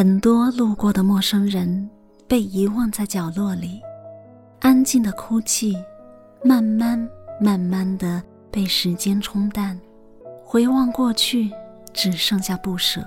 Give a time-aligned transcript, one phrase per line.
[0.00, 1.90] 很多路过的陌生人
[2.26, 3.82] 被遗忘在角落里，
[4.60, 5.76] 安静的哭泣，
[6.42, 7.06] 慢慢
[7.38, 9.78] 慢慢的被时间冲淡。
[10.42, 11.50] 回望过去，
[11.92, 13.06] 只剩下不舍。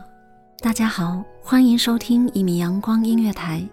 [0.59, 3.67] 大家好，欢迎收听一米阳光音乐台，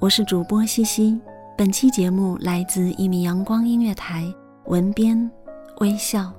[0.00, 1.16] 我是主播西西。
[1.56, 4.24] 本期节目来自一米阳光音乐台，
[4.64, 5.30] 文编
[5.78, 6.32] 微笑。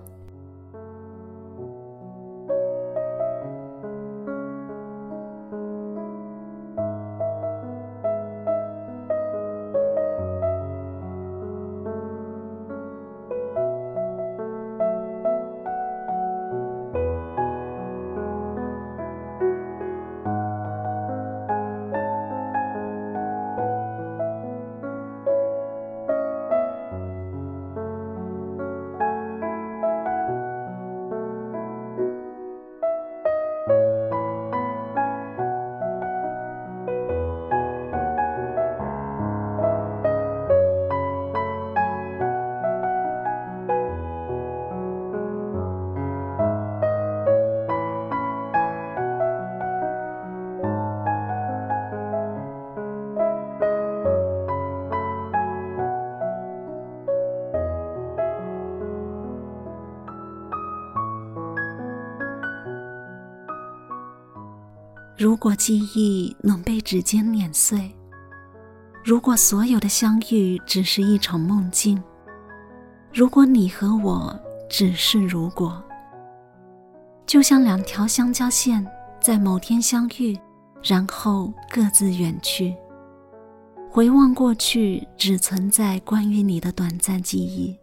[65.19, 67.93] 如果记忆能被指尖碾碎，
[69.03, 72.01] 如果所有的相遇只是一场梦境，
[73.13, 74.33] 如果你和我
[74.69, 75.83] 只是如果，
[77.25, 78.87] 就像两条相交线
[79.19, 80.39] 在某天相遇，
[80.81, 82.73] 然后各自远去。
[83.91, 87.77] 回望过去，只存在关于你的短暂记忆。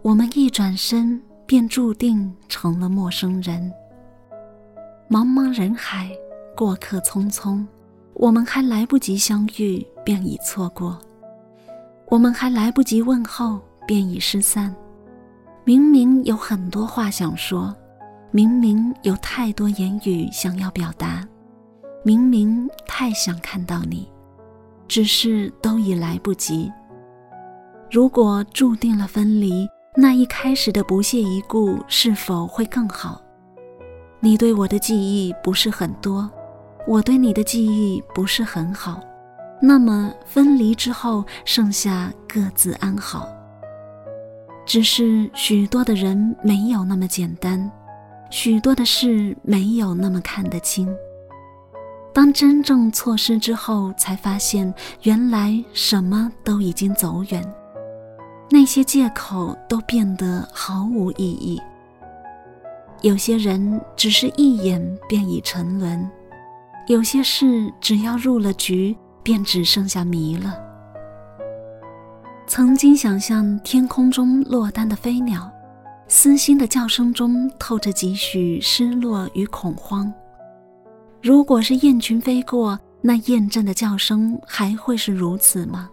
[0.00, 3.70] 我们一转身，便注定成了陌生人。
[5.10, 6.10] 茫茫人海。
[6.56, 7.64] 过客匆匆，
[8.14, 10.98] 我们还来不及相遇，便已错过；
[12.06, 14.74] 我们还来不及问候，便已失散。
[15.64, 17.74] 明明有很多话想说，
[18.30, 21.26] 明明有太多言语想要表达，
[22.02, 24.10] 明明太想看到你，
[24.88, 26.70] 只是都已来不及。
[27.90, 33.20] 如果注定了分离，那一开始的不屑一顾是否会更好？
[34.20, 36.30] 你对我的记忆不是很多。
[36.90, 39.00] 我对你的记忆不是很好，
[39.62, 43.28] 那么分离之后，剩下各自安好。
[44.66, 47.70] 只是许多的人没有那么简单，
[48.28, 50.92] 许多的事没有那么看得清。
[52.12, 57.40] 当真正错失之后，才发现原来什么都已经走远，
[58.50, 61.62] 那些借口都变得毫无意义。
[63.02, 66.10] 有些人只是一眼便已沉沦。
[66.90, 70.60] 有些事，只要入了局，便只剩下迷了。
[72.48, 75.48] 曾经想象天空中落单的飞鸟，
[76.08, 80.12] 撕心的叫声中透着几许失落与恐慌。
[81.22, 85.88] 如果是雁群飞过，那雁阵的叫声还会是如此吗？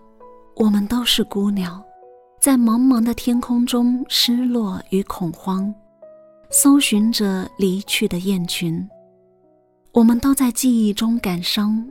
[0.55, 1.79] 我们都是孤鸟，
[2.41, 5.71] 在茫茫的天空中失落与恐慌，
[6.49, 8.89] 搜寻着离去的雁群。
[9.97, 11.83] 我们都在记忆中感伤，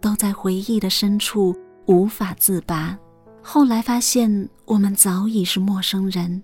[0.00, 1.54] 都在回忆的深处
[1.86, 2.98] 无法自拔。
[3.40, 6.42] 后来发现，我们早已是陌生人。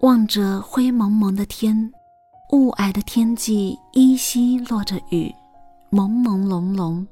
[0.00, 1.92] 望着灰蒙蒙的天，
[2.52, 5.30] 雾霭的天际依稀落着雨，
[5.90, 7.06] 朦朦胧胧，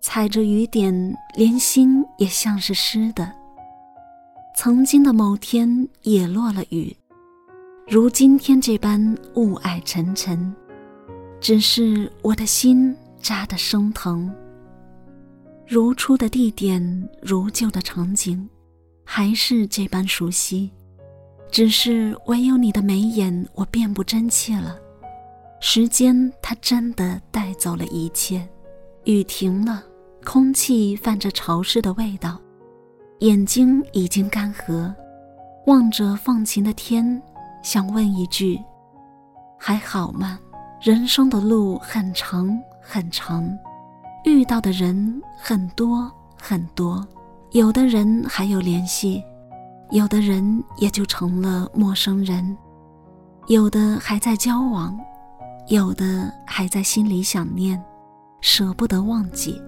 [0.00, 3.30] 踩着雨点，连心也像是湿的。
[4.56, 6.96] 曾经的某天也落了雨，
[7.86, 10.56] 如今天这般雾霭沉沉，
[11.40, 14.32] 只是我的心扎得生疼。
[15.66, 18.48] 如初的地点，如旧的场景，
[19.04, 20.70] 还是这般熟悉，
[21.50, 24.78] 只是唯有你的眉眼，我便不真切了。
[25.60, 28.46] 时间，它真的带走了一切。
[29.04, 29.82] 雨停了，
[30.24, 32.40] 空气泛着潮湿的味道。
[33.20, 34.92] 眼睛已经干涸，
[35.66, 37.20] 望着放晴的天，
[37.62, 38.58] 想问一句：
[39.58, 40.38] 还好吗？
[40.80, 43.44] 人生的路很长很长，
[44.24, 46.10] 遇到的人很多
[46.40, 47.04] 很多，
[47.50, 49.20] 有的人还有联系，
[49.90, 52.56] 有的人也就成了陌生人，
[53.48, 54.96] 有的还在交往，
[55.66, 57.82] 有的还在心里想念，
[58.40, 59.60] 舍不得忘记。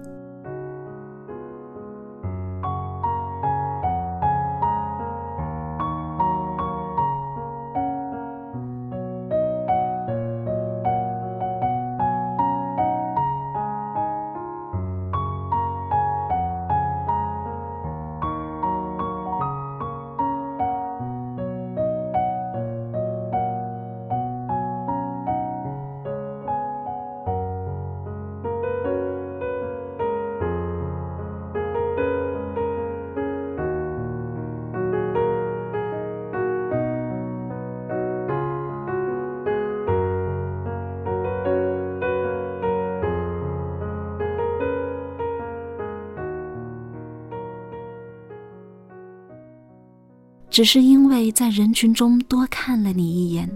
[50.51, 53.49] 只是因为在人群中多看了你一眼，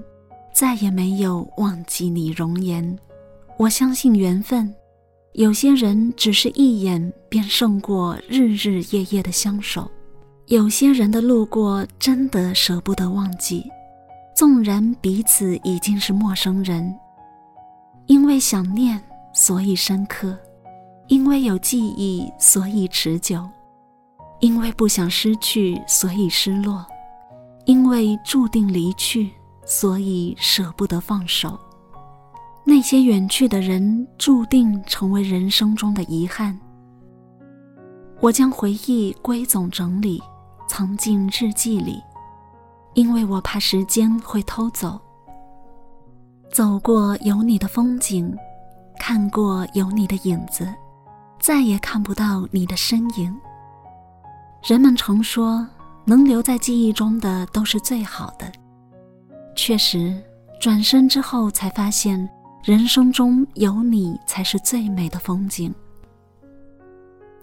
[0.53, 2.97] 再也没有忘记你容颜。
[3.57, 4.74] 我相信缘分，
[5.33, 9.92] 有些人只是一眼便胜过日日夜夜的相守，
[10.47, 13.63] 有些人的路过真的舍不得忘记，
[14.33, 16.95] 纵然彼此已经是陌生人。
[18.07, 19.01] 因为想念，
[19.33, 20.33] 所以深刻；
[21.07, 23.45] 因为有记忆，所以持久。
[24.39, 26.85] 因为不想失去，所以失落；
[27.65, 29.31] 因为注定离去，
[29.65, 31.57] 所以舍不得放手。
[32.63, 36.59] 那些远去的人，注定成为人生中的遗憾。
[38.19, 40.21] 我将回忆归总整理，
[40.67, 42.01] 藏进日记里，
[42.93, 44.99] 因为我怕时间会偷走。
[46.51, 48.35] 走过有你的风景，
[48.99, 50.67] 看过有你的影子，
[51.39, 53.35] 再也看不到你的身影。
[54.67, 55.63] 人们常说，
[56.06, 58.51] 能留在记忆中的都是最好的。
[59.56, 60.19] 确实，
[60.59, 62.27] 转身之后才发现，
[62.63, 65.71] 人生中有你才是最美的风景。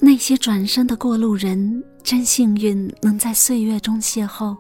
[0.01, 4.57] 那些转身的过路人，真幸运能在岁月中邂逅，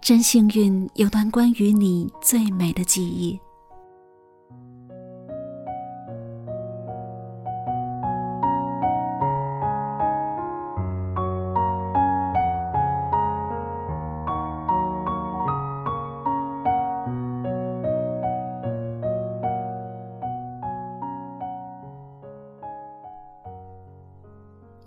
[0.00, 3.36] 真幸运有段关于你最美的记忆。